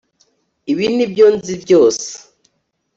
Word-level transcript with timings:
ibi 0.71 0.85
nibyo 0.95 1.25
nzi 1.35 1.53
byose 1.63 2.07